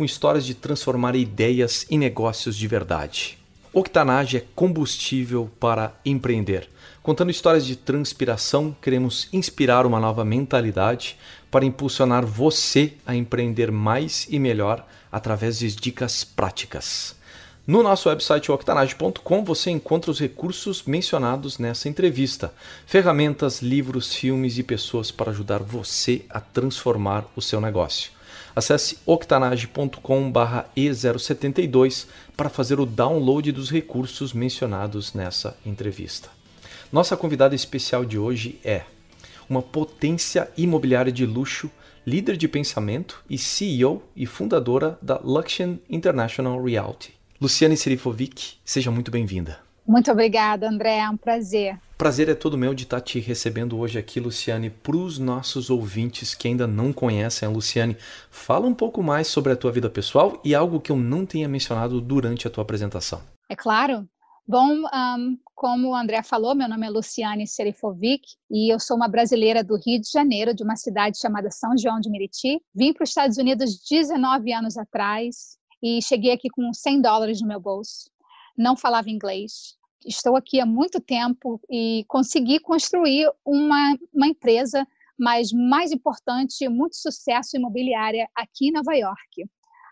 [0.00, 3.38] com histórias de transformar ideias em negócios de verdade.
[3.70, 6.70] Octanage é combustível para empreender.
[7.02, 11.18] Contando histórias de transpiração, queremos inspirar uma nova mentalidade
[11.50, 17.14] para impulsionar você a empreender mais e melhor através de dicas práticas.
[17.66, 22.54] No nosso website octanage.com você encontra os recursos mencionados nessa entrevista:
[22.86, 28.18] ferramentas, livros, filmes e pessoas para ajudar você a transformar o seu negócio.
[28.54, 36.28] Acesse octanage.com/e072 para fazer o download dos recursos mencionados nessa entrevista.
[36.92, 38.82] Nossa convidada especial de hoje é
[39.48, 41.70] uma potência imobiliária de luxo,
[42.06, 47.14] líder de pensamento e CEO e fundadora da Luxian International Realty.
[47.40, 49.58] Luciane Serifovic, seja muito bem-vinda.
[49.86, 50.98] Muito obrigada, André.
[50.98, 51.78] É um prazer.
[52.00, 54.70] Prazer é todo meu de estar te recebendo hoje aqui, Luciane.
[54.70, 57.94] Para os nossos ouvintes que ainda não conhecem a Luciane,
[58.30, 61.46] fala um pouco mais sobre a tua vida pessoal e algo que eu não tenha
[61.46, 63.20] mencionado durante a tua apresentação.
[63.50, 64.08] É claro.
[64.48, 69.06] Bom, um, como o André falou, meu nome é Luciane Serifovic e eu sou uma
[69.06, 72.62] brasileira do Rio de Janeiro, de uma cidade chamada São João de Meriti.
[72.74, 77.46] Vim para os Estados Unidos 19 anos atrás e cheguei aqui com 100 dólares no
[77.46, 78.10] meu bolso.
[78.56, 84.86] Não falava inglês, estou aqui há muito tempo e consegui construir uma, uma empresa,
[85.18, 89.48] mas mais importante, muito sucesso imobiliária aqui em Nova York.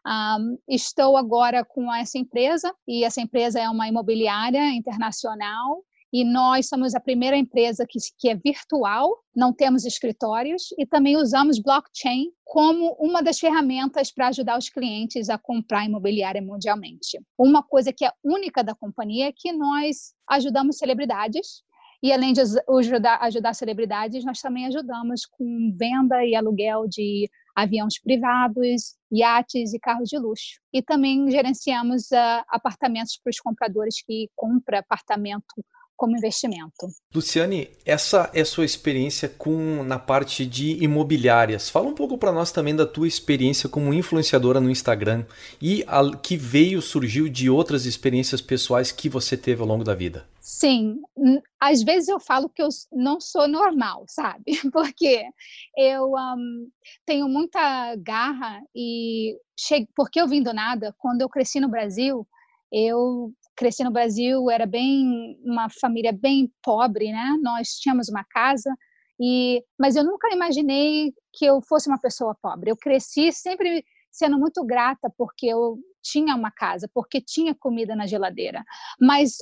[0.07, 6.69] Um, estou agora com essa empresa e essa empresa é uma imobiliária internacional e nós
[6.69, 12.31] somos a primeira empresa que, que é virtual, não temos escritórios e também usamos blockchain
[12.45, 17.21] como uma das ferramentas para ajudar os clientes a comprar imobiliária mundialmente.
[17.37, 21.63] Uma coisa que é única da companhia é que nós ajudamos celebridades
[22.03, 28.01] e além de ajudar, ajudar celebridades, nós também ajudamos com venda e aluguel de aviões
[28.01, 30.61] privados, iates e carros de luxo.
[30.73, 35.45] E também gerenciamos uh, apartamentos para os compradores que compram apartamento
[35.99, 36.87] como investimento.
[37.13, 41.69] Luciane, essa é a sua experiência com na parte de imobiliárias.
[41.69, 45.25] Fala um pouco para nós também da tua experiência como influenciadora no Instagram
[45.61, 49.95] e a, que veio, surgiu de outras experiências pessoais que você teve ao longo da
[49.95, 50.25] vida.
[50.41, 51.03] Sim,
[51.61, 54.45] às vezes eu falo que eu não sou normal, sabe?
[54.73, 55.25] Porque
[55.77, 56.69] eu um,
[57.05, 62.27] tenho muita garra e cheguei, porque eu vim do nada, quando eu cresci no Brasil,
[62.73, 67.37] eu cresci no Brasil, era bem uma família bem pobre, né?
[67.43, 68.73] Nós tínhamos uma casa
[69.21, 72.71] e mas eu nunca imaginei que eu fosse uma pessoa pobre.
[72.71, 78.07] Eu cresci sempre sendo muito grata porque eu tinha uma casa, porque tinha comida na
[78.07, 78.65] geladeira.
[79.01, 79.37] Mas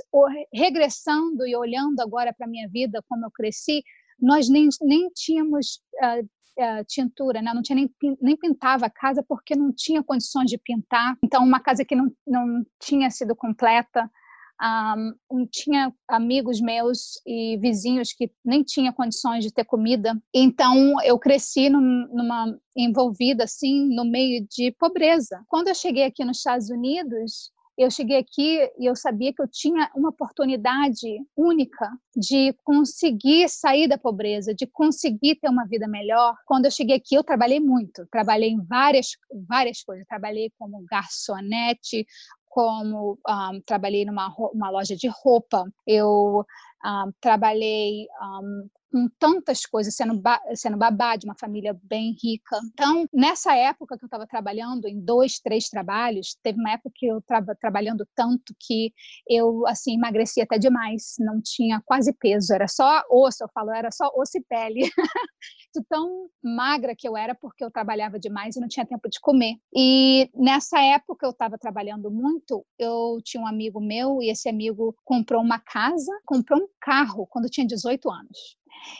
[0.52, 3.82] regressando e olhando agora para minha vida, como eu cresci,
[4.20, 7.52] nós nem, nem tínhamos uh, uh, tintura, né?
[7.54, 7.90] não tinha nem,
[8.20, 11.16] nem pintava a casa porque não tinha condições de pintar.
[11.22, 14.10] Então, uma casa que não, não tinha sido completa.
[14.58, 20.18] Um, tinha amigos meus e vizinhos que nem tinha condições de ter comida.
[20.34, 25.44] Então eu cresci num, numa envolvida assim no meio de pobreza.
[25.46, 29.48] Quando eu cheguei aqui nos Estados Unidos, eu cheguei aqui e eu sabia que eu
[29.48, 31.06] tinha uma oportunidade
[31.36, 36.34] única de conseguir sair da pobreza, de conseguir ter uma vida melhor.
[36.46, 39.08] Quando eu cheguei aqui, eu trabalhei muito, trabalhei em várias
[39.46, 42.06] várias coisas, trabalhei como garçonete,
[42.48, 46.44] como um, trabalhei numa uma loja de roupa, eu
[46.84, 52.58] um, trabalhei um, com tantas coisas, sendo, ba sendo babá de uma família bem rica.
[52.72, 57.04] Então, nessa época que eu estava trabalhando em dois, três trabalhos, teve uma época que
[57.04, 58.94] eu estava trabalhando tanto que
[59.28, 63.90] eu, assim, emagreci até demais, não tinha quase peso, era só osso, eu falo, era
[63.90, 64.90] só osso e pele.
[65.88, 69.56] tão magra que eu era porque eu trabalhava demais e não tinha tempo de comer.
[69.74, 74.94] E nessa época eu estava trabalhando muito, eu tinha um amigo meu e esse amigo
[75.04, 78.56] comprou uma casa, comprou um carro quando tinha 18 anos.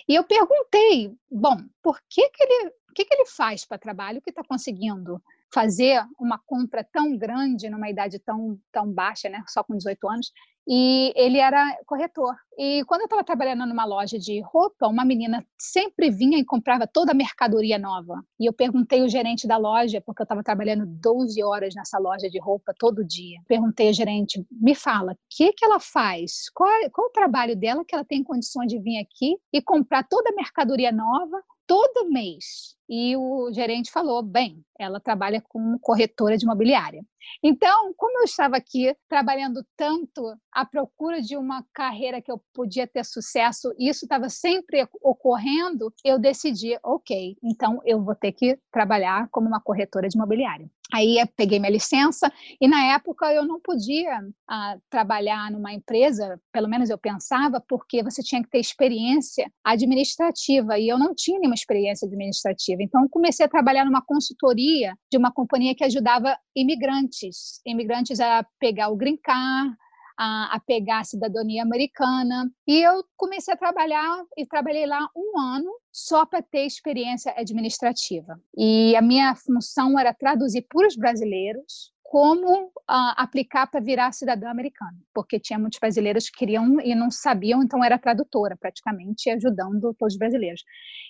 [0.08, 4.30] E eu perguntei, bom, por que, que ele, que, que ele faz para trabalho que
[4.30, 9.76] está conseguindo fazer uma compra tão grande numa idade tão, tão baixa, né, só com
[9.76, 10.32] 18 anos?
[10.66, 12.34] E ele era corretor.
[12.58, 16.86] E quando eu estava trabalhando numa loja de roupa, uma menina sempre vinha e comprava
[16.86, 18.22] toda a mercadoria nova.
[18.40, 22.28] E eu perguntei ao gerente da loja, porque eu estava trabalhando 12 horas nessa loja
[22.28, 23.38] de roupa todo dia.
[23.46, 26.50] Perguntei ao gerente, me fala, o que, que ela faz?
[26.54, 30.30] Qual, qual o trabalho dela que ela tem condições de vir aqui e comprar toda
[30.30, 32.76] a mercadoria nova todo mês.
[32.88, 37.04] E o gerente falou: bem, ela trabalha como corretora de imobiliária.
[37.42, 42.86] Então, como eu estava aqui trabalhando tanto à procura de uma carreira que eu podia
[42.86, 48.58] ter sucesso, e isso estava sempre ocorrendo, eu decidi, ok, então eu vou ter que
[48.70, 50.68] trabalhar como uma corretora de imobiliária.
[50.92, 56.40] Aí eu peguei minha licença e na época eu não podia ah, trabalhar numa empresa,
[56.52, 61.38] pelo menos eu pensava, porque você tinha que ter experiência administrativa e eu não tinha
[61.40, 62.82] nenhuma experiência administrativa.
[62.82, 68.88] Então comecei a trabalhar numa consultoria de uma companhia que ajudava imigrantes, imigrantes a pegar
[68.88, 69.76] o green card,
[70.16, 72.50] a, a, pegar a cidadania americana.
[72.66, 78.40] E eu comecei a trabalhar e trabalhei lá um ano só para ter experiência administrativa.
[78.56, 84.48] E a minha função era traduzir para os brasileiros como uh, aplicar para virar cidadã
[84.48, 89.92] americana, porque tinha muitos brasileiros que queriam e não sabiam, então era tradutora praticamente, ajudando
[89.98, 90.62] todos os brasileiros.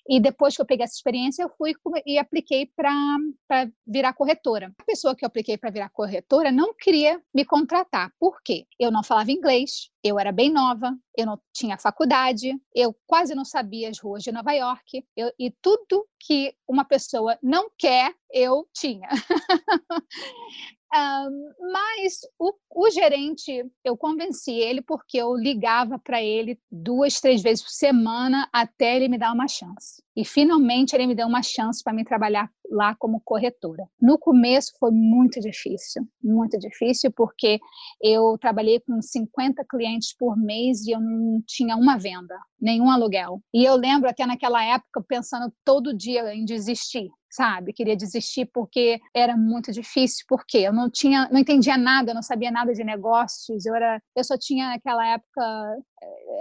[0.08, 1.74] E depois que eu peguei essa experiência, eu fui
[2.06, 4.72] e apliquei para virar corretora.
[4.78, 8.10] A pessoa que eu apliquei para virar corretora não queria me contratar.
[8.18, 8.64] Por quê?
[8.80, 13.44] Eu não falava inglês, eu era bem nova, eu não tinha faculdade, eu quase não
[13.44, 18.68] sabia as ruas de Nova York, eu, e tudo que uma pessoa não quer, eu
[18.72, 19.08] tinha.
[20.94, 27.42] Um, mas o, o, gerente, eu convenci ele porque eu ligava para ele duas, três
[27.42, 30.00] vezes por semana até ele me dar uma chance.
[30.16, 33.86] E finalmente ele me deu uma chance para me trabalhar lá como corretora.
[34.00, 37.60] No começo foi muito difícil, muito difícil, porque
[38.02, 43.40] eu trabalhei com 50 clientes por mês e eu não tinha uma venda, nenhum aluguel.
[43.52, 47.72] E eu lembro até naquela época pensando todo dia em desistir, sabe?
[47.72, 52.22] Queria desistir porque era muito difícil, porque eu não tinha, não entendia nada, eu não
[52.22, 55.76] sabia nada de negócios, eu era, eu só tinha naquela época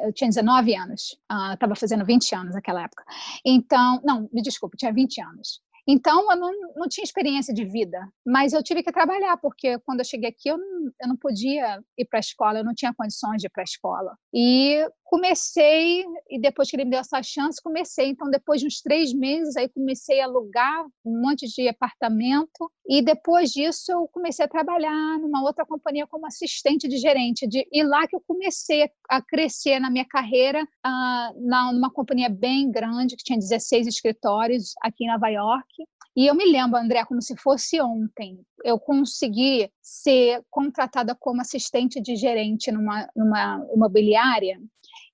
[0.04, 1.18] eu tinha 19 anos,
[1.54, 3.04] estava uh, fazendo 20 anos naquela época.
[3.46, 5.62] Então, não, me desculpe, tinha 20 anos.
[5.88, 10.00] Então, eu não, não tinha experiência de vida, mas eu tive que trabalhar, porque quando
[10.00, 12.94] eu cheguei aqui, eu não, eu não podia ir para a escola, eu não tinha
[12.94, 14.18] condições de ir para a escola.
[14.34, 18.10] E comecei, e depois que ele me deu essa chance, comecei.
[18.10, 23.02] Então, depois de uns três meses, aí comecei a alugar um monte de apartamento, e
[23.02, 27.48] depois disso, eu comecei a trabalhar numa outra companhia como assistente de gerente.
[27.48, 32.30] De, e lá que eu comecei a crescer na minha carreira, uh, na, numa companhia
[32.30, 35.86] bem grande, que tinha 16 escritórios aqui em Nova York.
[36.16, 38.40] E eu me lembro, André, como se fosse ontem.
[38.64, 44.58] Eu consegui ser contratada como assistente de gerente numa, numa imobiliária.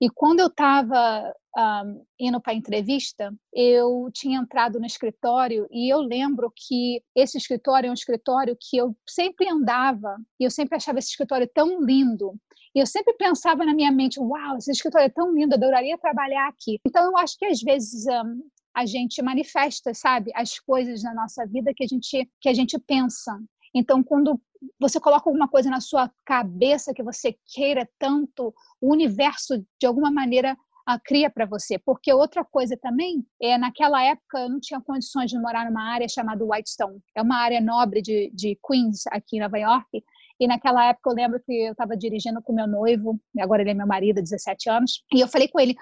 [0.01, 5.93] E quando eu estava um, indo para a entrevista, eu tinha entrado no escritório e
[5.93, 10.75] eu lembro que esse escritório é um escritório que eu sempre andava e eu sempre
[10.75, 12.33] achava esse escritório tão lindo.
[12.73, 15.97] E eu sempre pensava na minha mente, uau, esse escritório é tão lindo, eu adoraria
[15.97, 16.79] trabalhar aqui.
[16.85, 18.41] Então, eu acho que às vezes um,
[18.73, 22.79] a gente manifesta, sabe, as coisas na nossa vida que a gente que a gente
[22.79, 23.37] pensa.
[23.75, 24.41] Então, quando
[24.79, 30.11] você coloca alguma coisa na sua cabeça que você queira tanto, o universo de alguma
[30.11, 31.77] maneira a cria para você.
[31.77, 36.07] Porque outra coisa também é naquela época eu não tinha condições de morar numa área
[36.07, 36.99] chamada Whitestone.
[37.15, 40.03] É uma área nobre de, de Queens aqui em Nova York.
[40.39, 43.75] E naquela época eu lembro que eu estava dirigindo com meu noivo, agora ele é
[43.75, 45.75] meu marido, 17 anos, e eu falei com ele: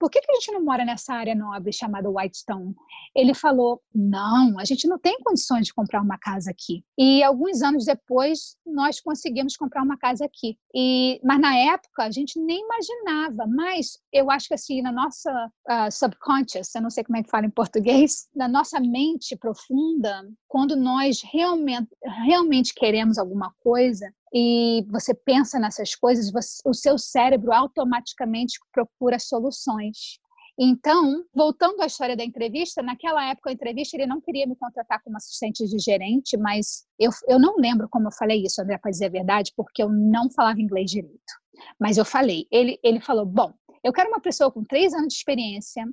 [0.00, 2.74] por que, que a gente não mora nessa área nobre chamada Whitestone?
[3.14, 6.82] Ele falou, não, a gente não tem condições de comprar uma casa aqui.
[6.98, 10.56] E alguns anos depois, nós conseguimos comprar uma casa aqui.
[10.74, 15.30] E, mas na época, a gente nem imaginava, mas eu acho que assim, na nossa
[15.68, 20.26] uh, subconscious, eu não sei como é que fala em português, na nossa mente profunda,
[20.48, 21.88] quando nós realmente,
[22.24, 29.18] realmente queremos alguma coisa, e você pensa nessas coisas, você, o seu cérebro automaticamente procura
[29.18, 30.18] soluções.
[30.58, 35.02] Então, voltando à história da entrevista, naquela época a entrevista ele não queria me contratar
[35.02, 38.90] como assistente de gerente, mas eu, eu não lembro como eu falei isso, André, para
[38.90, 41.32] dizer a verdade, porque eu não falava inglês direito.
[41.78, 45.14] Mas eu falei, ele, ele falou, bom, eu quero uma pessoa com três anos de
[45.14, 45.84] experiência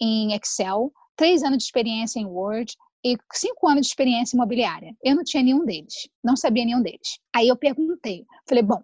[0.00, 2.74] em Excel, três anos de experiência em Word,
[3.06, 4.92] e cinco anos de experiência imobiliária.
[5.00, 7.20] Eu não tinha nenhum deles, não sabia nenhum deles.
[7.32, 8.82] Aí eu perguntei, falei, bom,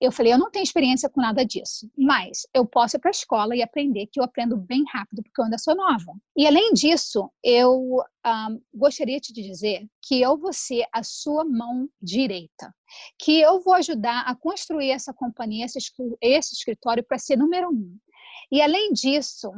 [0.00, 3.12] eu falei, eu não tenho experiência com nada disso, mas eu posso ir para a
[3.12, 6.14] escola e aprender, que eu aprendo bem rápido, porque eu ainda sou nova.
[6.34, 11.90] E além disso, eu um, gostaria de dizer que eu vou ser a sua mão
[12.00, 12.74] direita,
[13.18, 17.98] que eu vou ajudar a construir essa companhia, esse escritório para ser número um.
[18.50, 19.52] E além disso,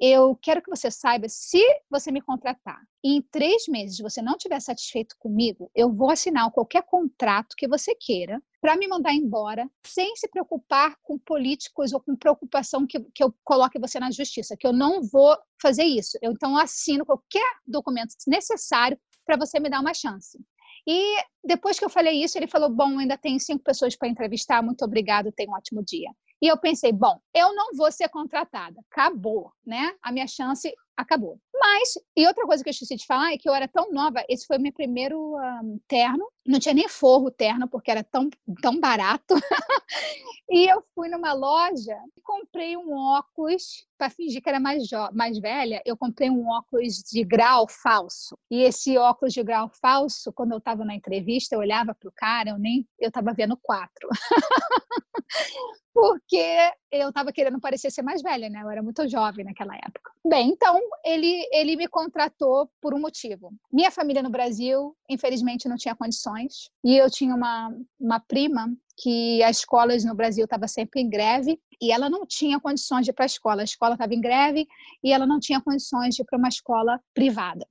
[0.00, 4.36] eu quero que você saiba, se você me contratar e em três meses você não
[4.36, 9.68] estiver satisfeito comigo, eu vou assinar qualquer contrato que você queira para me mandar embora,
[9.86, 14.56] sem se preocupar com políticos ou com preocupação que, que eu coloque você na justiça,
[14.56, 16.18] que eu não vou fazer isso.
[16.20, 20.38] Eu, então, assino qualquer documento necessário para você me dar uma chance.
[20.86, 24.62] E depois que eu falei isso, ele falou: Bom, ainda tem cinco pessoas para entrevistar,
[24.62, 26.10] muito obrigado, tenha um ótimo dia.
[26.40, 29.94] E eu pensei, bom, eu não vou ser contratada, acabou, né?
[30.02, 31.40] A minha chance acabou.
[31.54, 34.24] Mas, e outra coisa que eu esqueci de falar é que eu era tão nova,
[34.28, 38.28] esse foi o meu primeiro um, terno, não tinha nem forro terno, porque era tão,
[38.60, 39.34] tão barato.
[40.50, 45.38] e eu fui numa loja e comprei um óculos, para fingir que era mais, mais
[45.38, 48.36] velha, eu comprei um óculos de grau falso.
[48.50, 52.12] E esse óculos de grau falso, quando eu estava na entrevista, eu olhava para o
[52.12, 54.08] cara, eu nem, eu estava vendo quatro.
[55.98, 58.62] porque eu estava querendo parecer ser mais velha, né?
[58.62, 60.12] Eu era muito jovem naquela época.
[60.24, 63.52] Bem, então ele, ele me contratou por um motivo.
[63.72, 66.70] Minha família no Brasil, infelizmente, não tinha condições.
[66.84, 71.60] E eu tinha uma, uma prima que as escolas no Brasil estavam sempre em greve
[71.80, 73.60] e ela não tinha condições de ir para a escola.
[73.60, 74.66] A escola estava em greve
[75.02, 77.66] e ela não tinha condições de ir para uma escola privada.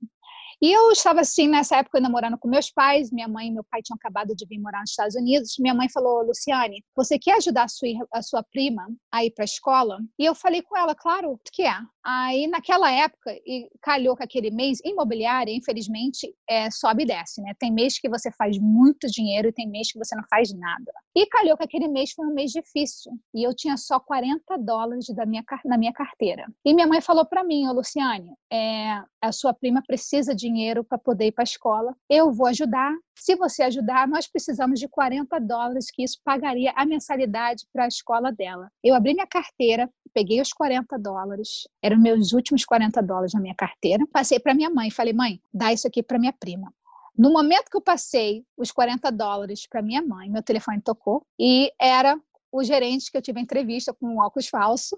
[0.60, 3.80] E eu estava assim, nessa época, namorando com meus pais, minha mãe e meu pai
[3.80, 5.54] tinham acabado de vir morar nos Estados Unidos.
[5.58, 9.44] Minha mãe falou, Luciane, você quer ajudar a sua, a sua prima a ir para
[9.44, 9.98] a escola?
[10.18, 11.76] E eu falei com ela, claro, que é.
[12.04, 17.52] Aí, naquela época, e calhou com aquele mês, imobiliária, infelizmente, é, sobe e desce, né?
[17.58, 20.92] Tem mês que você faz muito dinheiro e tem mês que você não faz nada.
[21.14, 23.12] E calhou que aquele mês foi um mês difícil.
[23.34, 26.46] E eu tinha só 40 dólares da minha, na minha carteira.
[26.64, 30.98] E minha mãe falou para mim, Luciane, é, a sua prima precisa de dinheiro para
[30.98, 31.94] poder ir para a escola.
[32.08, 32.92] Eu vou ajudar.
[33.14, 37.88] Se você ajudar, nós precisamos de 40 dólares, que isso pagaria a mensalidade para a
[37.88, 38.70] escola dela.
[38.82, 43.54] Eu abri minha carteira, peguei os 40 dólares, eram meus últimos 40 dólares na minha
[43.54, 46.72] carteira, passei para minha mãe, falei, mãe, dá isso aqui para minha prima.
[47.16, 51.72] No momento que eu passei os 40 dólares para minha mãe, meu telefone tocou e
[51.80, 52.18] era
[52.50, 54.96] o gerente que eu tive entrevista com um óculos falso,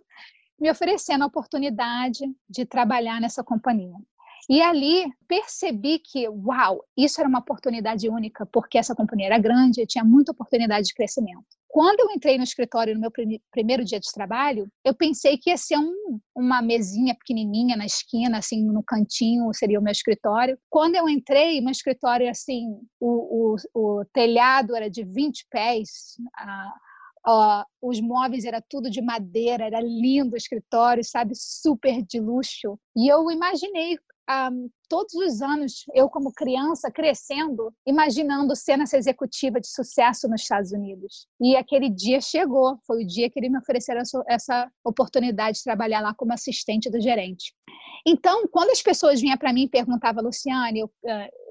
[0.59, 3.97] me oferecendo a oportunidade de trabalhar nessa companhia.
[4.49, 9.83] E ali percebi que, uau, isso era uma oportunidade única, porque essa companhia era grande
[9.83, 11.45] e tinha muita oportunidade de crescimento.
[11.69, 13.13] Quando eu entrei no escritório no meu
[13.53, 18.39] primeiro dia de trabalho, eu pensei que ia ser um, uma mesinha pequenininha na esquina,
[18.39, 20.59] assim, no cantinho, seria o meu escritório.
[20.69, 22.67] Quando eu entrei, meu escritório, assim,
[22.99, 29.65] o, o, o telhado era de 20 pés, a, os móveis era tudo de madeira,
[29.65, 32.79] era lindo o escritório, sabe, super de luxo.
[32.97, 33.97] E eu imaginei
[34.31, 40.43] um, todos os anos, eu como criança, crescendo, imaginando ser essa executiva de sucesso nos
[40.43, 41.27] Estados Unidos.
[41.41, 43.97] E aquele dia chegou, foi o dia que ele me ofereceu
[44.29, 47.55] essa oportunidade de trabalhar lá como assistente do gerente.
[48.07, 50.91] Então, quando as pessoas vinham para mim e perguntavam, Luciane, eu,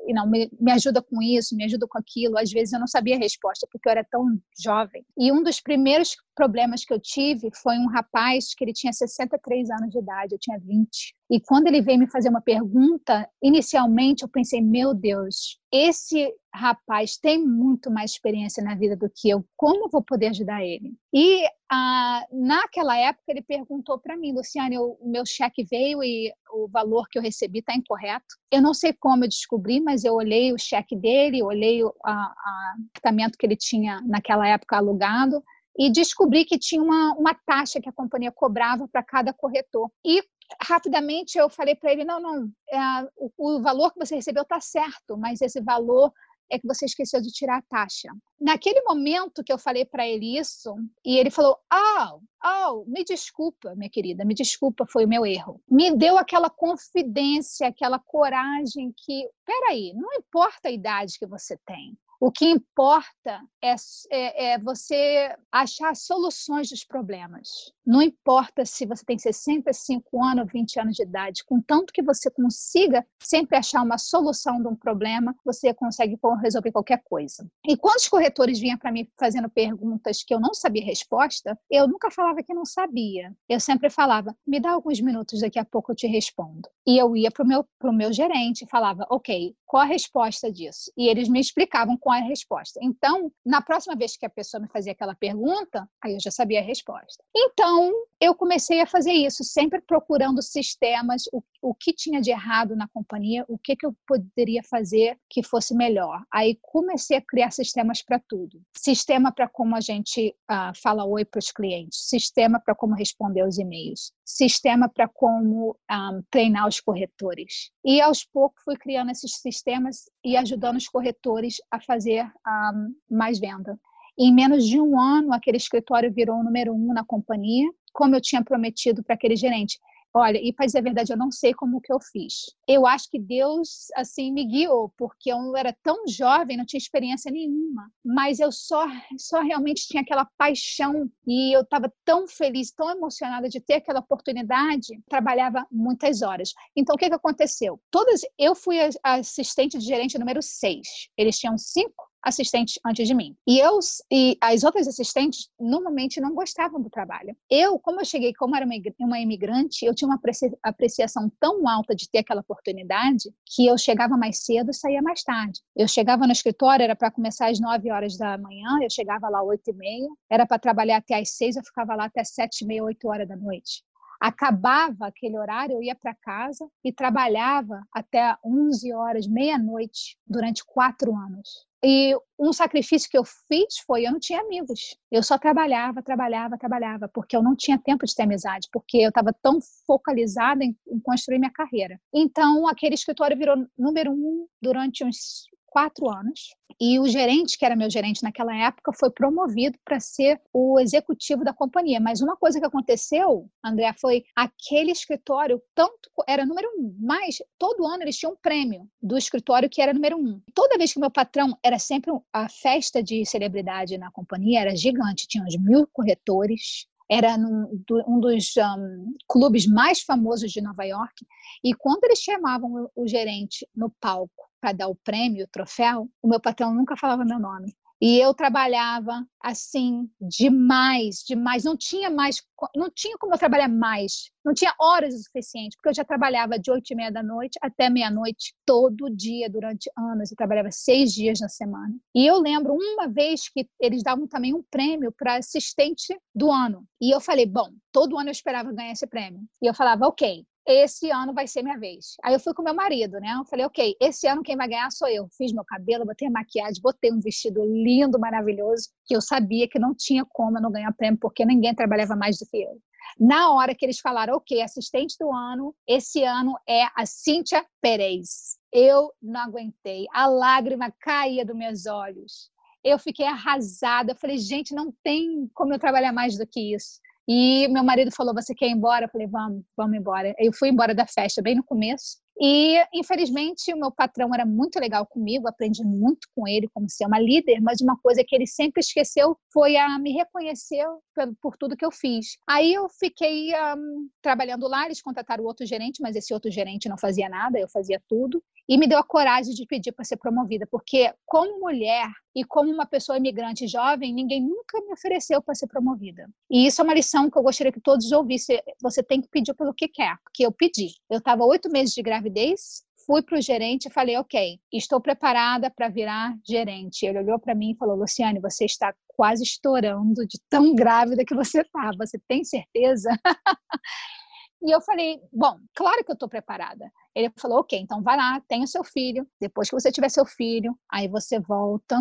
[0.07, 2.87] uh, não, me, me ajuda com isso, me ajuda com aquilo, às vezes eu não
[2.87, 4.25] sabia a resposta, porque eu era tão
[4.61, 5.05] jovem.
[5.17, 9.69] E um dos primeiros problemas que eu tive foi um rapaz que ele tinha 63
[9.69, 11.15] anos de idade, eu tinha 20.
[11.31, 17.17] E quando ele veio me fazer uma pergunta, inicialmente eu pensei, meu Deus, esse rapaz
[17.17, 20.93] tem muito mais experiência na vida do que eu, como eu vou poder ajudar ele?
[21.13, 26.67] E ah, naquela época ele perguntou para mim, Luciane, o meu cheque veio e o
[26.67, 28.25] valor que eu recebi está incorreto.
[28.51, 33.37] Eu não sei como eu descobri, mas eu olhei o cheque dele, olhei o apartamento
[33.37, 35.43] que ele tinha naquela época alugado
[35.77, 39.89] e descobri que tinha uma, uma taxa que a companhia cobrava para cada corretor.
[40.05, 40.21] E
[40.61, 42.79] rapidamente eu falei para ele: não, não, é,
[43.15, 46.11] o, o, valor que você recebeu está certo, mas esse valor
[46.49, 48.09] é que você esqueceu de tirar a taxa.
[48.39, 50.75] Naquele momento que eu falei para ele isso,
[51.05, 55.61] e ele falou: Oh, oh, me desculpa, minha querida, me desculpa, foi o meu erro.
[55.69, 61.97] Me deu aquela confidência, aquela coragem que, peraí, não importa a idade que você tem,
[62.19, 63.75] o que importa é,
[64.11, 67.71] é, é, você achar soluções dos problemas.
[67.85, 72.29] Não importa se você tem 65 anos ou 20 anos de idade, contanto que você
[72.29, 77.49] consiga sempre achar uma solução de um problema, você consegue resolver qualquer coisa.
[77.65, 81.87] E quando os corretores vinham para mim fazendo perguntas que eu não sabia resposta, eu
[81.87, 83.33] nunca falava que não sabia.
[83.47, 86.69] Eu sempre falava, me dá alguns minutos, daqui a pouco eu te respondo.
[86.85, 90.91] E eu ia para o meu, meu gerente e falava, ok, qual a resposta disso?
[90.97, 92.79] E eles me explicavam é a resposta.
[92.81, 96.59] Então, na próxima vez que a pessoa me fazia aquela pergunta, aí eu já sabia
[96.59, 97.23] a resposta.
[97.35, 102.75] Então, eu comecei a fazer isso, sempre procurando sistemas, o, o que tinha de errado
[102.75, 106.23] na companhia, o que, que eu poderia fazer que fosse melhor.
[106.31, 108.61] Aí comecei a criar sistemas para tudo.
[108.75, 113.43] Sistema para como a gente uh, fala oi para os clientes, sistema para como responder
[113.43, 117.71] os e-mails, sistema para como um, ah, treinar os corretores.
[117.83, 122.73] E aos poucos fui criando esses sistemas e ajudando os corretores a fazer um, ah,
[123.09, 123.77] mais venda.
[124.17, 128.21] Em menos de um ano, aquele escritório virou o número um na companhia, como eu
[128.21, 129.79] tinha prometido para aquele gerente.
[130.13, 132.45] Olha, e para dizer a verdade, eu não sei como que eu fiz.
[132.67, 137.31] Eu acho que Deus, assim, me guiou, porque eu era tão jovem, não tinha experiência
[137.31, 137.91] nenhuma.
[138.03, 138.87] Mas eu só,
[139.17, 143.99] só realmente tinha aquela paixão e eu estava tão feliz, tão emocionada de ter aquela
[143.99, 144.99] oportunidade.
[145.07, 146.53] Trabalhava muitas horas.
[146.75, 147.79] Então, o que, que aconteceu?
[147.91, 150.81] Todas, eu fui assistente de gerente número 6.
[151.15, 153.35] Eles tinham cinco assistentes antes de mim.
[153.47, 153.79] E eu
[154.11, 157.35] e as outras assistentes normalmente não gostavam do trabalho.
[157.49, 158.65] Eu, como eu cheguei como era
[158.99, 160.19] uma imigrante, eu tinha uma
[160.63, 165.23] apreciação tão alta de ter aquela oportunidade que eu chegava mais cedo e saía mais
[165.23, 165.59] tarde.
[165.75, 169.39] Eu chegava no escritório, era para começar às 9 horas da manhã, eu chegava lá
[169.39, 172.61] às 8 e meia, era para trabalhar até às 6, eu ficava lá até 7
[172.61, 173.83] e meia, 8 horas da noite
[174.19, 181.15] acabava aquele horário, eu ia para casa e trabalhava até 11 horas, meia-noite, durante quatro
[181.15, 181.69] anos.
[181.81, 184.97] E um sacrifício que eu fiz foi eu não tinha amigos.
[185.09, 189.09] Eu só trabalhava, trabalhava, trabalhava, porque eu não tinha tempo de ter amizade, porque eu
[189.09, 191.97] estava tão focalizada em, em, construir minha carreira.
[192.13, 196.55] Então, aquele escritório virou número um durante uns quatro anos.
[196.81, 201.43] E o gerente, que era meu gerente naquela época, foi promovido para ser o executivo
[201.43, 201.99] da companhia.
[201.99, 207.85] Mas uma coisa que aconteceu, André, foi aquele escritório, tanto era número um, mas todo
[207.85, 210.41] ano eles tinham um prêmio do escritório que era número um.
[210.53, 215.27] Toda vez que meu patrão era sempre a festa de celebridade na companhia, era gigante,
[215.27, 221.25] tinha uns mil corretores, era num, um dos um, clubes mais famosos de Nova York.
[221.63, 226.09] E quando eles chamavam o, o gerente no palco para dar o prêmio, o troféu,
[226.21, 227.75] o meu patrão nunca falava meu nome.
[228.01, 231.65] E eu trabalhava assim demais, demais.
[231.65, 232.41] Não tinha mais,
[232.73, 234.31] não tinha como eu trabalhar mais.
[234.43, 237.59] Não tinha horas o suficiente, porque eu já trabalhava de oito e meia da noite
[237.61, 240.31] até meia-noite todo dia durante anos.
[240.31, 241.93] Eu trabalhava seis dias na semana.
[242.15, 246.85] E eu lembro uma vez que eles davam também um prêmio para assistente do ano.
[247.01, 249.41] E eu falei, bom, todo ano eu esperava ganhar esse prêmio.
[249.61, 252.15] E eu falava, ok, esse ano vai ser minha vez.
[252.23, 253.35] Aí eu fui com meu marido, né?
[253.37, 255.27] Eu falei, ok, esse ano quem vai ganhar sou eu.
[255.37, 259.95] Fiz meu cabelo, botei maquiagem, botei um vestido lindo, maravilhoso, que eu sabia que não
[259.95, 262.79] tinha como eu não ganhar prêmio, porque ninguém trabalhava mais do que eu.
[263.19, 268.57] Na hora que eles falaram, ok, assistente do ano, esse ano é a Cíntia Perez.
[268.71, 270.05] Eu não aguentei.
[270.13, 272.51] A lágrima caía dos meus olhos.
[272.83, 274.11] Eu fiquei arrasada.
[274.11, 276.99] Eu falei, gente, não tem como eu trabalhar mais do que isso.
[277.31, 279.05] E meu marido falou: Você quer ir embora?
[279.05, 280.33] Eu falei: Vamos, vamos embora.
[280.39, 282.17] Eu fui embora da festa bem no começo.
[282.41, 287.05] E, infelizmente, o meu patrão era muito legal comigo, aprendi muito com ele como ser
[287.05, 291.57] uma líder, mas uma coisa que ele sempre esqueceu foi a me reconhecer por, por
[291.57, 292.37] tudo que eu fiz.
[292.47, 296.97] Aí eu fiquei um, trabalhando lá, eles contrataram outro gerente, mas esse outro gerente não
[296.97, 300.67] fazia nada, eu fazia tudo e me deu a coragem de pedir para ser promovida,
[300.69, 305.65] porque como mulher e como uma pessoa imigrante jovem, ninguém nunca me ofereceu para ser
[305.65, 306.29] promovida.
[306.51, 308.61] E isso é uma lição que eu gostaria que todos ouvissem.
[308.79, 310.89] Você tem que pedir pelo que quer, porque eu pedi.
[311.09, 315.71] Eu estava oito meses de gravidez, fui para o gerente e falei, ok, estou preparada
[315.71, 317.07] para virar gerente.
[317.07, 321.33] Ele olhou para mim e falou, Luciane, você está quase estourando de tão grávida que
[321.33, 321.89] você está.
[321.97, 323.09] Você tem certeza?
[324.61, 326.91] E eu falei, bom, claro que eu estou preparada.
[327.19, 329.27] Ele falou, ok, então vai lá, tenha seu filho.
[329.39, 331.99] Depois que você tiver seu filho, aí você volta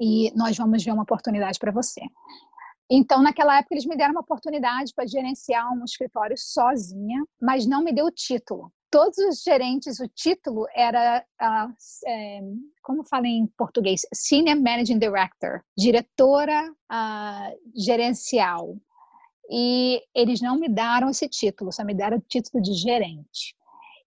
[0.00, 2.00] e nós vamos ver uma oportunidade para você.
[2.90, 7.82] Então, naquela época, eles me deram uma oportunidade para gerenciar um escritório sozinha, mas não
[7.82, 8.72] me deu o título.
[8.90, 11.74] Todos os gerentes, o título era, uh,
[12.06, 12.40] é,
[12.82, 18.76] como fala em português, Senior Managing Director, diretora uh, gerencial
[19.50, 23.54] e eles não me deram esse título, só me deram o título de gerente.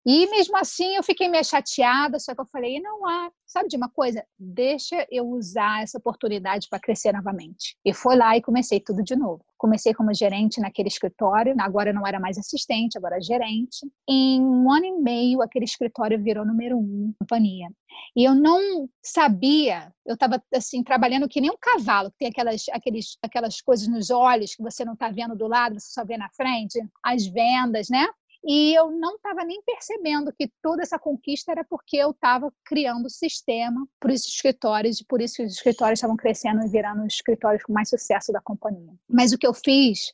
[0.06, 3.76] E mesmo assim eu fiquei meio chateada, só que eu falei, não há, sabe de
[3.78, 4.24] uma coisa?
[4.38, 7.76] Deixa eu usar essa oportunidade para crescer novamente.
[7.84, 9.44] E foi lá e comecei tudo de novo.
[9.58, 13.86] Comecei como gerente naquele escritório, agora não era mais assistente, agora gerente.
[14.08, 17.68] Em um ano e meio, aquele escritório virou número um companhia.
[18.16, 22.66] E eu não sabia, eu estava assim, trabalhando que nem um cavalo, que tem aquelas,
[22.72, 26.18] aqueles, aquelas coisas nos olhos que você não está vendo do lado, você só vê
[26.18, 28.08] na frente, as vendas, né?
[28.46, 33.06] E eu não estava nem percebendo que toda essa conquista era porque eu estava criando
[33.06, 37.14] o sistema para os escritórios, e por isso os escritórios estavam crescendo e virando os
[37.14, 38.94] escritórios com mais sucesso da companhia.
[39.10, 40.14] Mas o que eu fiz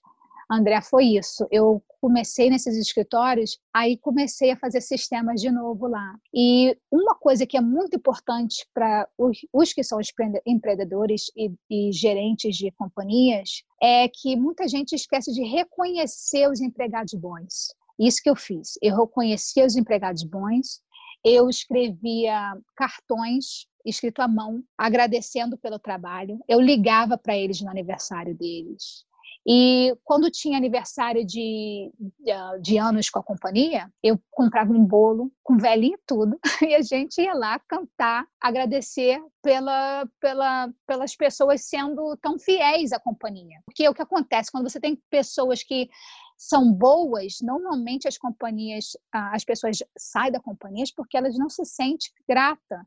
[0.50, 1.48] André, foi isso.
[1.52, 6.16] Eu comecei nesses escritórios, aí comecei a fazer sistemas de novo lá.
[6.34, 10.00] E uma coisa que é muito importante para os, os, que são
[10.46, 17.14] empreendedores e, e gerentes de companhias é que muita gente esquece de reconhecer os empregados
[17.14, 17.74] bons.
[18.00, 18.78] Isso que eu fiz.
[18.82, 20.82] Eu reconhecia os empregados bons,
[21.24, 26.40] eu escrevia cartões escrito à mão, agradecendo pelo trabalho.
[26.48, 29.06] Eu ligava para eles no aniversário deles.
[29.48, 31.92] E quando tinha aniversário de,
[32.62, 36.82] de anos com a companhia, eu comprava um bolo com velhinho e tudo, e a
[36.82, 43.60] gente ia lá cantar, agradecer pela, pela, pelas pessoas sendo tão fiéis à companhia.
[43.66, 45.90] Porque é o que acontece quando você tem pessoas que
[46.38, 52.12] são boas, normalmente as companhias, as pessoas saem da companhia porque elas não se sentem
[52.28, 52.86] grata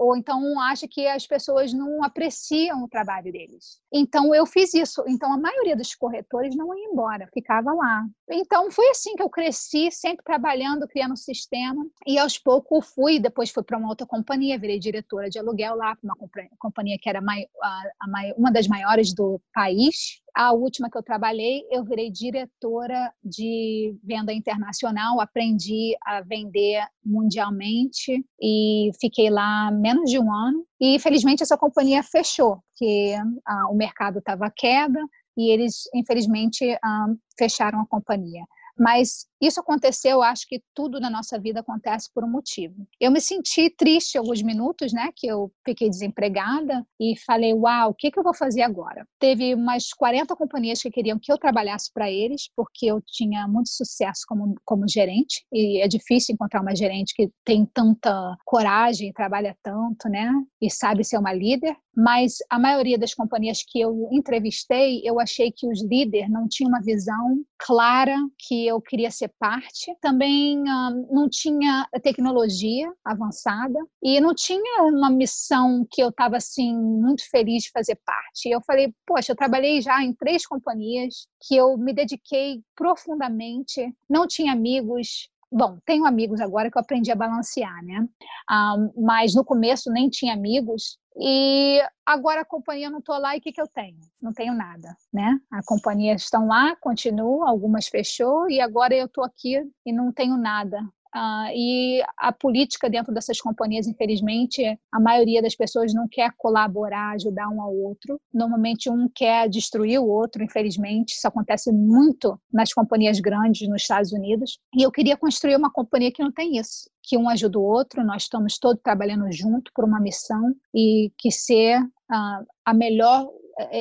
[0.00, 3.80] ou então acha que as pessoas não apreciam o trabalho deles.
[3.92, 5.04] Então eu fiz isso.
[5.06, 8.06] Então a maioria dos corretores não ia embora, ficava lá.
[8.30, 11.86] Então foi assim que eu cresci, sempre trabalhando, criando um sistema.
[12.06, 15.94] E aos poucos fui, depois fui para uma outra companhia, virei diretora de aluguel lá,
[15.94, 16.16] para uma
[16.58, 20.22] companhia que era uma das maiores do país.
[20.34, 28.24] A última que eu trabalhei, eu virei diretora de venda internacional, aprendi a vender mundialmente
[28.40, 30.64] e fiquei lá menos de um ano.
[30.80, 33.14] E felizmente essa companhia fechou, porque
[33.46, 35.00] ah, o mercado estava queda
[35.36, 37.06] e eles infelizmente ah,
[37.38, 38.44] fecharam a companhia.
[38.80, 42.86] Mas isso aconteceu, acho que tudo na nossa vida acontece por um motivo.
[42.98, 47.94] Eu me senti triste alguns minutos, né, que eu fiquei desempregada e falei, uau, o
[47.94, 49.06] que, que eu vou fazer agora?
[49.18, 53.68] Teve umas 40 companhias que queriam que eu trabalhasse para eles, porque eu tinha muito
[53.68, 59.54] sucesso como, como gerente, e é difícil encontrar uma gerente que tem tanta coragem, trabalha
[59.62, 65.02] tanto, né, e sabe ser uma líder mas a maioria das companhias que eu entrevistei,
[65.04, 69.94] eu achei que os líderes não tinham uma visão clara que eu queria ser parte.
[70.00, 76.74] Também um, não tinha tecnologia avançada e não tinha uma missão que eu estava assim
[76.76, 78.48] muito feliz de fazer parte.
[78.48, 84.26] Eu falei, poxa, eu trabalhei já em três companhias que eu me dediquei profundamente, não
[84.26, 88.06] tinha amigos, Bom, tenho amigos agora que eu aprendi a balancear, né?
[88.50, 90.96] Um, mas no começo nem tinha amigos.
[91.18, 93.98] E agora a companhia não estou lá e o que, que eu tenho?
[94.22, 95.40] Não tenho nada, né?
[95.50, 100.36] A companhia estão lá, continua, algumas fechou e agora eu estou aqui e não tenho
[100.36, 100.80] nada.
[101.14, 107.14] Uh, e a política dentro dessas companhias, infelizmente, a maioria das pessoas não quer colaborar,
[107.14, 108.20] ajudar um ao outro.
[108.32, 111.14] Normalmente, um quer destruir o outro, infelizmente.
[111.14, 114.58] Isso acontece muito nas companhias grandes nos Estados Unidos.
[114.76, 116.88] E eu queria construir uma companhia que não tem isso.
[117.02, 121.30] Que um ajuda o outro, nós estamos todos trabalhando junto por uma missão e que
[121.30, 123.28] ser uh, a melhor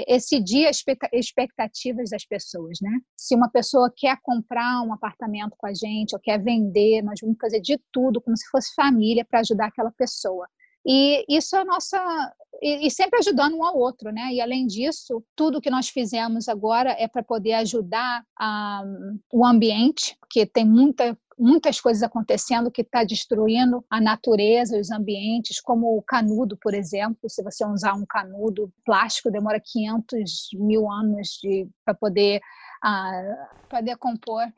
[0.08, 3.00] excedir as expectativas das pessoas, né?
[3.18, 7.38] Se uma pessoa quer comprar um apartamento com a gente ou quer vender, nós vamos
[7.40, 10.48] fazer de tudo como se fosse família para ajudar aquela pessoa.
[10.86, 12.34] E isso é a nossa.
[12.62, 14.34] E, sempre ajudando um ao outro, né?
[14.34, 18.84] E além disso, tudo que nós fizemos agora é para poder ajudar a,
[19.32, 25.62] o ambiente, porque tem muita muitas coisas acontecendo que está destruindo a natureza, os ambientes,
[25.62, 27.30] como o canudo, por exemplo.
[27.30, 31.40] Se você usar um canudo plástico, demora 500 mil anos
[31.86, 32.42] para poder
[32.84, 34.52] uh, para decompor.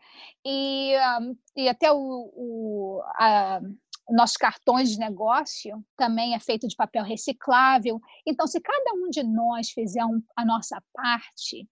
[0.45, 1.19] E, ah,
[1.55, 3.01] e até o, o
[4.09, 7.99] nossos cartões de negócio também é feito de papel reciclável.
[8.27, 11.67] Então, se cada um de nós fizer um, a nossa parte,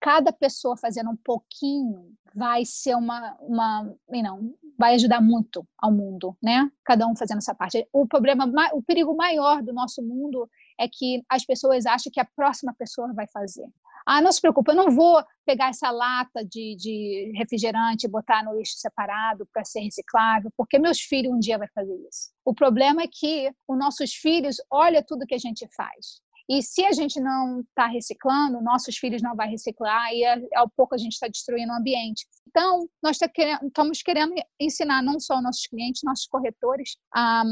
[0.00, 6.36] cada pessoa fazendo um pouquinho vai ser uma, uma não, vai ajudar muito ao mundo,
[6.42, 6.70] né?
[6.84, 7.86] Cada um fazendo essa parte.
[7.92, 12.28] O problema, o perigo maior do nosso mundo é que as pessoas acham que a
[12.36, 13.66] próxima pessoa vai fazer.
[14.04, 18.44] Ah, não se preocupe, eu não vou pegar essa lata de, de refrigerante e botar
[18.44, 22.30] no lixo separado para ser reciclável, porque meus filhos um dia vai fazer isso.
[22.44, 26.20] O problema é que os nossos filhos olham tudo que a gente faz.
[26.48, 30.68] E se a gente não está reciclando, nossos filhos não vão reciclar e é, ao
[30.68, 32.26] pouco a gente está destruindo o ambiente.
[32.48, 37.42] Então, nós tá querendo, estamos querendo ensinar não só nossos clientes, nossos corretores, a,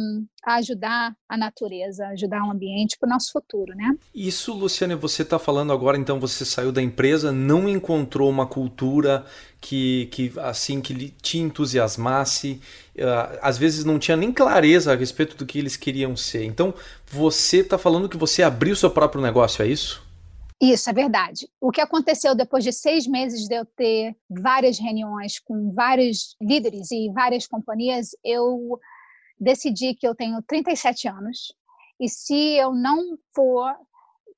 [0.45, 3.97] a ajudar a natureza, ajudar o ambiente para o nosso futuro, né?
[4.15, 9.25] Isso, Luciane, você está falando agora, então você saiu da empresa, não encontrou uma cultura
[9.61, 12.61] que, que assim que te entusiasmasse,
[12.97, 16.45] uh, às vezes não tinha nem clareza a respeito do que eles queriam ser.
[16.45, 16.73] Então,
[17.07, 20.03] você está falando que você abriu seu próprio negócio, é isso?
[20.61, 21.49] Isso é verdade.
[21.61, 26.91] O que aconteceu depois de seis meses de eu ter várias reuniões com vários líderes
[26.91, 28.79] e várias companhias, eu
[29.39, 31.55] decidi que eu tenho 37 anos
[31.99, 33.75] e se eu não for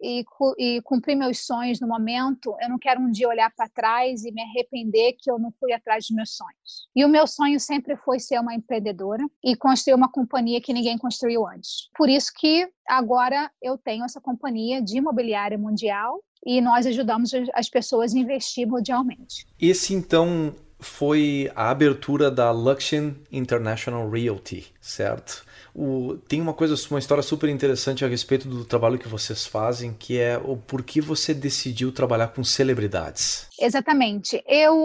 [0.02, 0.24] e,
[0.58, 4.32] e cumprir meus sonhos no momento, eu não quero um dia olhar para trás e
[4.32, 6.88] me arrepender que eu não fui atrás dos meus sonhos.
[6.94, 10.98] E o meu sonho sempre foi ser uma empreendedora e construir uma companhia que ninguém
[10.98, 11.88] construiu antes.
[11.96, 17.68] Por isso que agora eu tenho essa companhia de imobiliária mundial e nós ajudamos as
[17.68, 19.46] pessoas a investir mundialmente.
[19.60, 25.44] Esse então foi a abertura da Luxion International Realty, certo?
[25.74, 29.94] O, tem uma coisa, uma história super interessante a respeito do trabalho que vocês fazem,
[29.94, 33.46] que é o porquê você decidiu trabalhar com celebridades.
[33.58, 34.42] Exatamente.
[34.46, 34.76] Eu,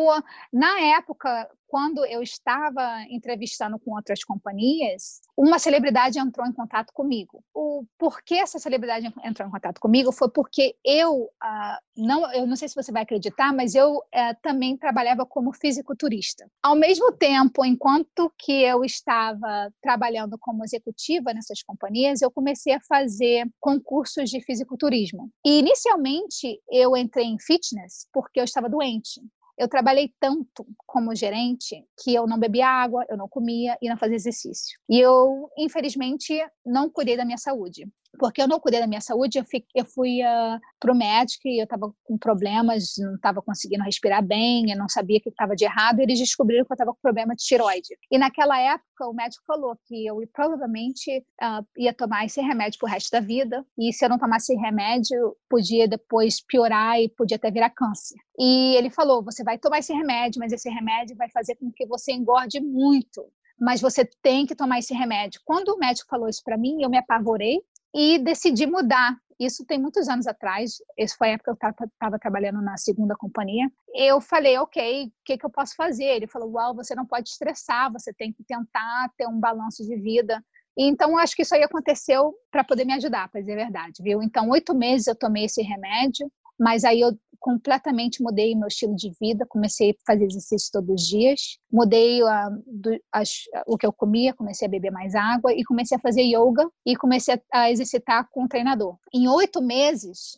[0.51, 7.43] na época, quando eu estava entrevistando com outras companhias, uma celebridade entrou em contato comigo.
[7.53, 12.55] O porquê essa celebridade entrou em contato comigo foi porque eu uh, não, eu não
[12.55, 14.01] sei se você vai acreditar, mas eu uh,
[14.41, 16.49] também trabalhava como fisiculturista.
[16.63, 22.81] Ao mesmo tempo, enquanto que eu estava trabalhando como executiva nessas companhias, eu comecei a
[22.81, 25.29] fazer concursos de fisiculturismo.
[25.45, 29.21] E inicialmente eu entrei em fitness porque eu estava doente.
[29.57, 33.97] Eu trabalhei tanto como gerente que eu não bebia água, eu não comia e não
[33.97, 34.79] fazia exercício.
[34.89, 36.33] E eu, infelizmente,
[36.65, 39.85] não cuidei da minha saúde porque eu não cuidei da minha saúde, eu, fiquei, eu
[39.85, 44.71] fui uh, para o médico e eu estava com problemas, não estava conseguindo respirar bem,
[44.71, 46.99] eu não sabia o que estava de errado, e eles descobriram que eu estava com
[47.01, 47.97] problema de tiroide.
[48.11, 52.87] E naquela época, o médico falou que eu provavelmente uh, ia tomar esse remédio para
[52.87, 57.37] o resto da vida, e se eu não tomasse remédio, podia depois piorar e podia
[57.37, 58.15] até virar câncer.
[58.39, 61.85] E ele falou: você vai tomar esse remédio, mas esse remédio vai fazer com que
[61.85, 63.25] você engorde muito
[63.59, 65.41] mas você tem que tomar esse remédio.
[65.43, 67.59] Quando o médico falou isso para mim, eu me apavorei
[67.93, 69.17] e decidi mudar.
[69.39, 73.15] Isso tem muitos anos atrás, essa foi a época que eu estava trabalhando na segunda
[73.15, 73.69] companhia.
[73.93, 76.05] Eu falei, ok, o que, que eu posso fazer?
[76.05, 79.95] Ele falou, uau, você não pode estressar, você tem que tentar ter um balanço de
[79.95, 80.43] vida.
[80.75, 84.23] Então, acho que isso aí aconteceu para poder me ajudar, para dizer a verdade, viu?
[84.23, 89.09] Então, oito meses eu tomei esse remédio, mas aí eu completamente mudei meu estilo de
[89.21, 93.29] vida, comecei a fazer exercício todos os dias, mudei a, do, as,
[93.65, 96.93] o que eu comia, comecei a beber mais água e comecei a fazer yoga e
[96.97, 98.97] comecei a, a exercitar com um treinador.
[99.13, 100.37] Em oito meses,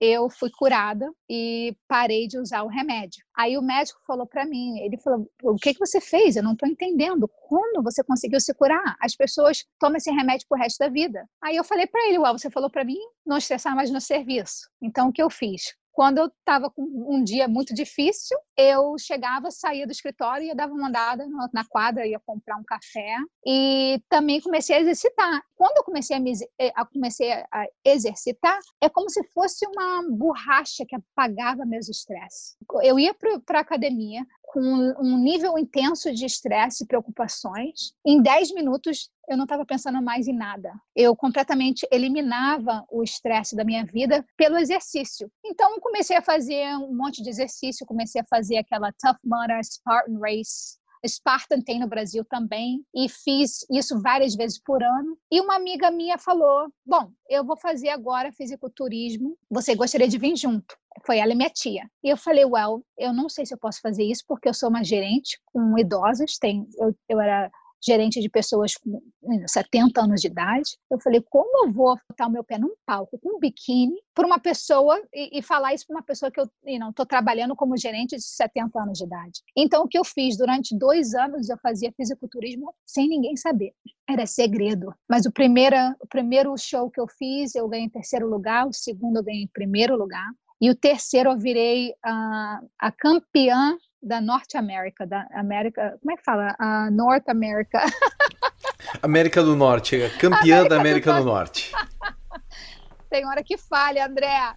[0.00, 3.24] eu fui curada e parei de usar o remédio.
[3.36, 6.34] Aí o médico falou para mim, ele falou: "O que que você fez?
[6.34, 7.30] Eu não estou entendendo.
[7.48, 8.96] Como você conseguiu se curar?
[9.00, 11.24] As pessoas tomam esse remédio pro resto da vida".
[11.40, 14.68] Aí eu falei para ele: "Uau, você falou para mim não estressar mais no serviço".
[14.82, 15.76] Então o que eu fiz?
[15.98, 20.68] Quando eu estava com um dia muito difícil, eu chegava, saía do escritório e dar
[20.68, 25.42] uma andada na quadra, ia comprar um café e também comecei a exercitar.
[25.56, 30.04] Quando eu comecei a, me, eh, a comecei a exercitar, é como se fosse uma
[30.08, 32.56] borracha que apagava meus estresses.
[32.84, 37.92] Eu ia para a academia, com um nível intenso de estresse e preocupações.
[38.04, 40.72] Em 10 minutos, eu não estava pensando mais em nada.
[40.96, 45.30] Eu completamente eliminava o estresse da minha vida pelo exercício.
[45.44, 50.18] Então, comecei a fazer um monte de exercício, comecei a fazer aquela Tough Mudder Spartan
[50.18, 55.16] Race, Spartan tem no Brasil também, e fiz isso várias vezes por ano.
[55.30, 60.36] E uma amiga minha falou: Bom, eu vou fazer agora fisiculturismo, você gostaria de vir
[60.36, 60.76] junto?
[61.04, 61.88] Foi ela e minha tia.
[62.02, 64.68] E eu falei: Well, eu não sei se eu posso fazer isso, porque eu sou
[64.68, 69.00] uma gerente com idosos, tem, eu, eu era gerente de pessoas com
[69.46, 70.76] 70 anos de idade.
[70.90, 74.26] Eu falei, como eu vou botar o meu pé num palco com um biquíni para
[74.26, 77.76] uma pessoa e, e, falar isso para uma pessoa que eu não estou trabalhando como
[77.76, 79.42] gerente de 70 anos de idade?
[79.56, 83.72] Então, o que eu fiz durante dois anos, eu fazia fisiculturismo sem ninguém saber.
[84.08, 84.92] Era segredo.
[85.08, 88.72] Mas o primeiro, o primeiro show que eu fiz, eu ganhei em terceiro lugar, o
[88.72, 90.28] segundo eu ganhei em primeiro lugar.
[90.60, 96.16] E o terceiro eu virei uh, a campeã da Norte América, da América, como é
[96.16, 96.54] que fala?
[96.58, 97.80] A North America.
[99.02, 101.72] América do Norte, campeã América da América do, do Norte.
[103.10, 104.54] Tem hora que falha, André.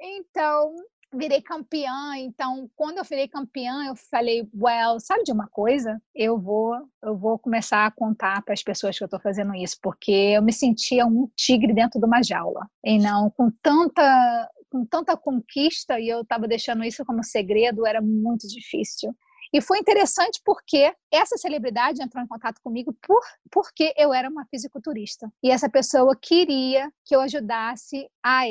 [0.00, 0.74] Então,
[1.12, 2.16] virei campeã.
[2.16, 6.00] Então, quando eu virei campeã, eu falei, well, sabe de uma coisa?
[6.14, 9.76] Eu vou, eu vou começar a contar para as pessoas que eu estou fazendo isso,
[9.82, 12.66] porque eu me sentia um tigre dentro de uma jaula.
[12.84, 18.00] E não com tanta com tanta conquista e eu estava deixando isso como segredo, era
[18.00, 19.14] muito difícil.
[19.54, 24.46] E foi interessante porque essa celebridade entrou em contato comigo por, porque eu era uma
[24.46, 25.30] fisiculturista.
[25.42, 28.44] E essa pessoa queria que eu ajudasse a,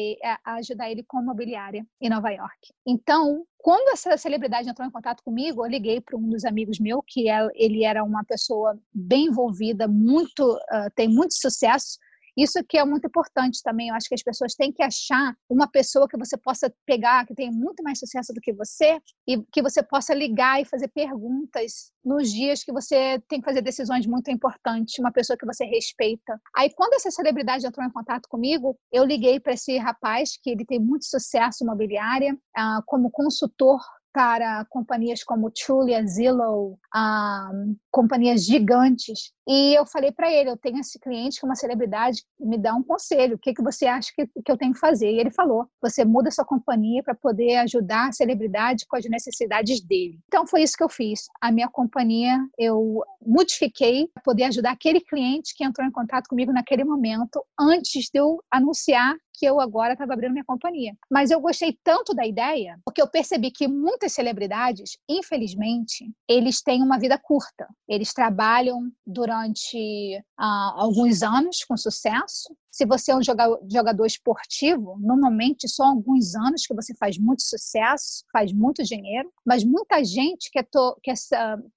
[0.46, 2.72] a ajudar ele com mobiliária em Nova York.
[2.86, 7.02] Então, quando essa celebridade entrou em contato comigo, eu liguei para um dos amigos meus,
[7.08, 11.98] que é, ele era uma pessoa bem envolvida, muito, uh, tem muito sucesso
[12.38, 13.90] Isso que é muito importante também.
[13.90, 17.36] Eu acho que as pessoas têm que achar uma pessoa que você possa pegar, que
[17.36, 21.92] tem muito mais sucesso do que você, e que você possa ligar e fazer perguntas
[22.04, 26.40] nos dias que você tem que fazer decisões muito importantes, uma pessoa que você respeita.
[26.56, 30.66] Aí, quando essa celebridade entrou em contato comigo, eu liguei para esse rapaz, que ele
[30.66, 33.80] tem muito sucesso imobiliária, uh, como consultor
[34.14, 39.32] para companhias como Trulia, Zillow, um, companhias gigantes.
[39.48, 42.74] E eu falei para ele, eu tenho esse cliente que é uma celebridade, me dá
[42.74, 45.12] um conselho, o que, que você acha que, que eu tenho que fazer?
[45.12, 49.82] E ele falou, você muda sua companhia para poder ajudar a celebridade com as necessidades
[49.82, 50.20] dele.
[50.28, 51.28] Então foi isso que eu fiz.
[51.42, 56.52] A minha companhia eu modifiquei para poder ajudar aquele cliente que entrou em contato comigo
[56.52, 60.96] naquele momento, antes de eu anunciar que eu agora estava abrindo minha companhia.
[61.10, 66.84] Mas eu gostei tanto da ideia, porque eu percebi que muitas celebridades, infelizmente, eles têm
[66.84, 67.68] uma vida curta.
[67.90, 72.56] Eles trabalham durante uh, alguns anos com sucesso.
[72.72, 78.24] Se você é um jogador esportivo, normalmente são alguns anos que você faz muito sucesso,
[78.32, 81.16] faz muito dinheiro, mas muita gente quer, to, quer,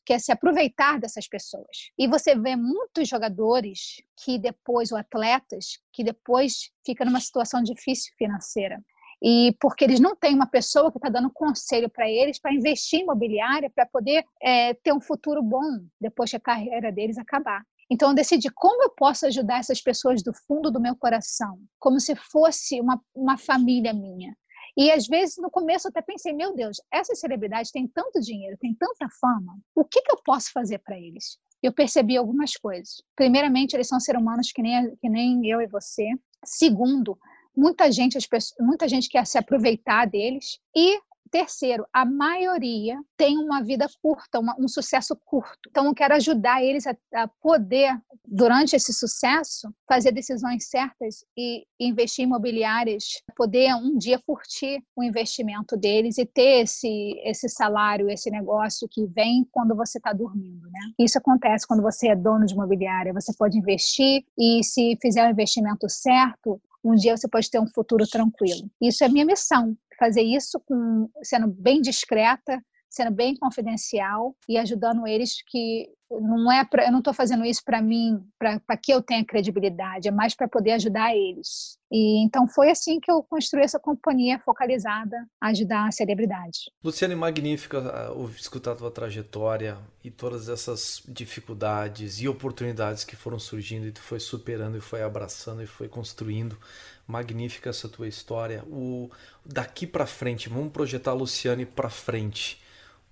[0.07, 1.91] quer se aproveitar dessas pessoas.
[1.99, 8.13] E você vê muitos jogadores que depois, ou atletas, que depois fica numa situação difícil
[8.17, 8.81] financeira
[9.23, 13.01] e porque eles não têm uma pessoa que está dando conselho para eles para investir
[13.01, 17.65] em imobiliária para poder é, ter um futuro bom depois que a carreira deles acabar.
[17.91, 22.01] Então eu decidi como eu posso ajudar essas pessoas do fundo do meu coração, como
[22.01, 24.37] se fosse uma, uma família minha.
[24.77, 28.57] E às vezes no começo eu até pensei, meu Deus, essas celebridades têm tanto dinheiro,
[28.59, 31.39] têm tanta fama, o que, que eu posso fazer para eles?
[31.63, 33.03] Eu percebi algumas coisas.
[33.17, 36.07] Primeiramente, eles são seres humanos que nem, que nem eu e você.
[36.45, 37.17] Segundo,
[37.57, 38.19] muita gente,
[38.61, 40.59] muita gente quer se aproveitar deles.
[40.77, 41.01] E
[41.35, 45.69] Terceiro, a maioria tem uma vida curta, uma, um sucesso curto.
[45.69, 51.67] Então, eu quero ajudar eles a, a, poder, durante esse sucesso, fazer decisões certas e
[51.81, 58.09] investir em imobiliárias, poder um dia curtir o investimento deles e ter esse, esse salário,
[58.09, 60.63] esse negócio que vem quando você está dormindo.
[60.71, 60.93] Né?
[61.01, 63.13] Isso acontece quando você é dono de imobiliária.
[63.13, 67.67] Você pode investir e, se fizer o investimento certo, um dia você pode ter um
[67.67, 68.71] futuro tranquilo.
[68.81, 75.07] Isso é minha missão, fazer isso com, sendo bem discreta, sendo bem confidencial e ajudando
[75.07, 79.03] eles que não é pra, eu não estou fazendo isso para mim, para que eu
[79.03, 81.77] tenha credibilidade, é mais para poder ajudar eles.
[81.91, 86.71] E então foi assim que eu construí essa companhia focalizada a ajudar a celebridade.
[86.83, 93.39] Luciane, magnífica uh, escutar a tua trajetória e todas essas dificuldades e oportunidades que foram
[93.39, 96.57] surgindo e tu foi superando e foi abraçando e foi construindo
[97.07, 98.65] magnífica essa tua história.
[98.67, 99.11] O
[99.45, 102.61] daqui para frente, vamos projetar a Luciane para frente.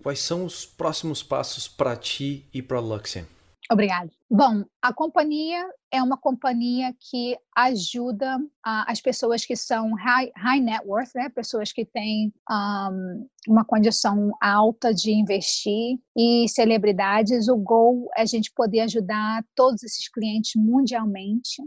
[0.02, 3.26] Quais são os próximos passos para ti e para Luxian?
[3.70, 4.10] Obrigada.
[4.30, 10.60] Bom, a companhia é uma companhia que ajuda uh, as pessoas que são high, high
[10.60, 11.28] net worth, né?
[11.28, 17.48] pessoas que têm um, uma condição alta de investir e celebridades.
[17.48, 21.62] O goal é a gente poder ajudar todos esses clientes mundialmente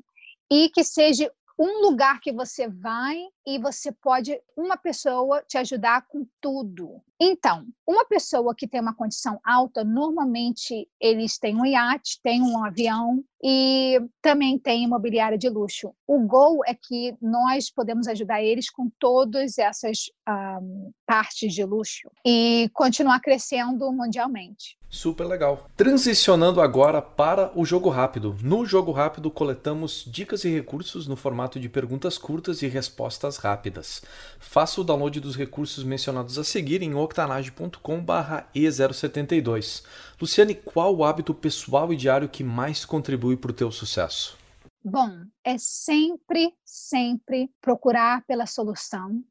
[0.51, 6.05] e que seja um lugar que você vai e você pode uma pessoa te ajudar
[6.08, 7.01] com tudo.
[7.19, 12.65] Então, uma pessoa que tem uma condição alta, normalmente eles têm um iate, têm um
[12.65, 15.93] avião e também tem imobiliária de luxo.
[16.08, 22.10] O gol é que nós podemos ajudar eles com todas essas um, partes de luxo
[22.25, 24.77] e continuar crescendo mundialmente.
[24.89, 25.67] Super legal.
[25.75, 28.36] Transicionando agora para o jogo rápido.
[28.41, 34.02] No jogo rápido coletamos dicas e recursos no formato de perguntas curtas e respostas rápidas.
[34.39, 39.84] Faça o download dos recursos mencionados a seguir em octanage.com/e072.
[40.19, 44.38] Luciane, qual o hábito pessoal e diário que mais contribui para o teu sucesso?
[44.84, 45.10] Bom,
[45.43, 49.24] é sempre, sempre procurar pela solução,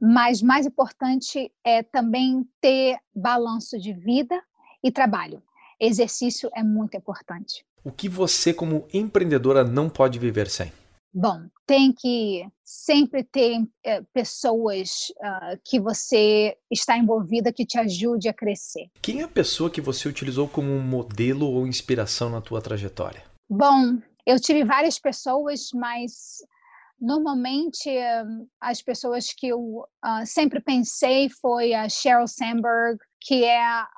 [0.00, 4.42] mas mais importante é também ter balanço de vida
[4.82, 5.42] e trabalho.
[5.78, 7.64] Exercício é muito importante.
[7.84, 10.72] O que você, como empreendedora, não pode viver sem?
[11.18, 18.28] Bom, tem que sempre ter é, pessoas uh, que você está envolvida que te ajude
[18.28, 18.90] a crescer.
[19.00, 23.24] Quem é a pessoa que você utilizou como modelo ou inspiração na tua trajetória?
[23.48, 26.36] Bom, eu tive várias pessoas, mas
[27.00, 33.64] normalmente uh, as pessoas que eu uh, sempre pensei foi a Sheryl Sandberg, que é
[33.64, 33.88] a,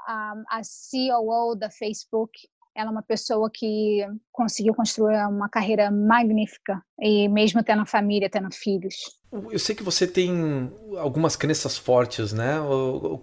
[0.51, 2.31] a COO da Facebook.
[2.79, 8.55] Ela é uma pessoa que conseguiu construir uma carreira magnífica e mesmo tendo família, tendo
[8.55, 8.95] filhos.
[9.33, 12.55] Eu sei que você tem algumas crenças fortes, né?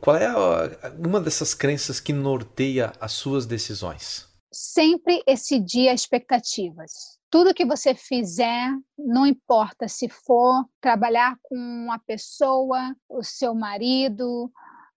[0.01, 0.29] Qual é
[0.99, 4.27] uma dessas crenças que norteia as suas decisões?
[4.51, 12.95] Sempre excedir expectativas tudo que você fizer, não importa se for trabalhar com uma pessoa,
[13.09, 14.49] o seu marido,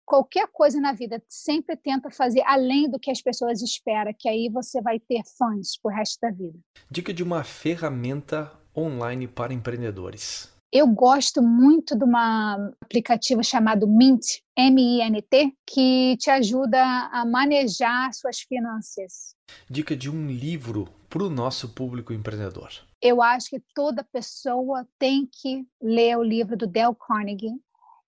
[0.07, 4.49] qualquer coisa na vida, sempre tenta fazer além do que as pessoas esperam, que aí
[4.49, 6.57] você vai ter fãs pro resto da vida.
[6.89, 10.49] Dica de uma ferramenta online para empreendedores.
[10.71, 18.39] Eu gosto muito de um aplicativo chamado Mint, M-I-N-T, que te ajuda a manejar suas
[18.39, 19.35] finanças.
[19.69, 22.69] Dica de um livro para o nosso público empreendedor.
[23.01, 27.55] Eu acho que toda pessoa tem que ler o livro do Dale Carnegie.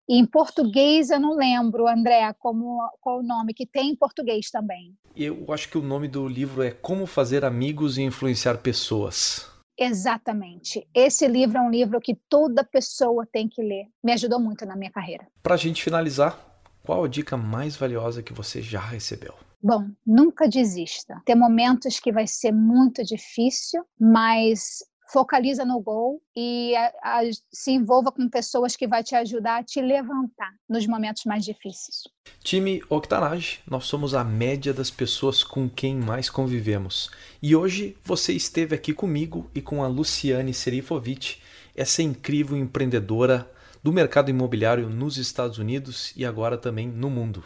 [0.10, 4.49] E em português eu não lembro, André, como, qual o nome que tem em português
[4.49, 4.95] também.
[5.16, 9.47] Eu acho que o nome do livro é Como Fazer Amigos e Influenciar Pessoas.
[9.78, 10.88] Exatamente.
[10.95, 13.86] Esse livro é um livro que toda pessoa tem que ler.
[14.03, 15.28] Me ajudou muito na minha carreira.
[15.43, 16.38] Para a gente finalizar,
[16.84, 19.36] qual a dica mais valiosa que você já recebeu?
[19.62, 21.22] Bom, nunca desista.
[21.24, 24.80] Tem momentos que vai ser muito difícil, mas
[25.12, 29.64] focaliza no gol e a, a, se envolva com pessoas que vai te ajudar a
[29.64, 32.03] te levantar nos momentos mais difíceis.
[32.43, 37.10] Time Octanage, nós somos a média das pessoas com quem mais convivemos.
[37.41, 41.38] E hoje você esteve aqui comigo e com a Luciane Serifovic,
[41.76, 43.49] essa incrível empreendedora
[43.82, 47.43] do mercado imobiliário nos Estados Unidos e agora também no mundo.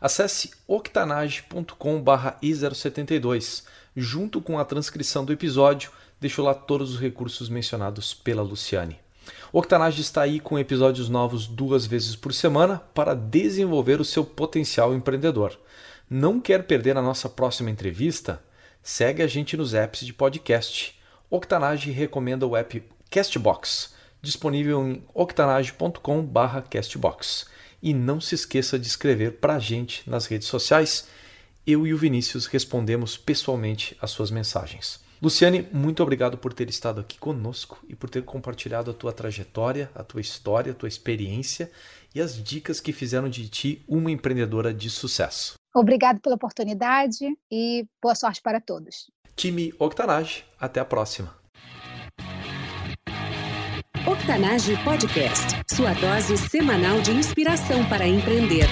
[0.00, 3.64] Acesse octanage.com/i072
[3.96, 5.90] junto com a transcrição do episódio
[6.20, 8.98] deixo lá todos os recursos mencionados pela Luciane.
[9.52, 14.24] O Octanage está aí com episódios novos duas vezes por semana para desenvolver o seu
[14.24, 15.58] potencial empreendedor.
[16.08, 18.42] Não quer perder a nossa próxima entrevista?
[18.82, 20.98] Segue a gente nos apps de podcast.
[21.28, 27.46] Octanage recomenda o app Castbox, disponível em octanage.com/castbox.
[27.82, 31.08] E não se esqueça de escrever para a gente nas redes sociais.
[31.66, 35.00] Eu e o Vinícius respondemos pessoalmente as suas mensagens.
[35.22, 39.90] Luciane, muito obrigado por ter estado aqui conosco e por ter compartilhado a tua trajetória,
[39.94, 41.70] a tua história, a tua experiência
[42.14, 45.54] e as dicas que fizeram de ti uma empreendedora de sucesso.
[45.74, 49.10] Obrigado pela oportunidade e boa sorte para todos.
[49.36, 51.38] Time Octanage, até a próxima.
[54.06, 58.66] Octanage Podcast, sua dose semanal de inspiração para empreender.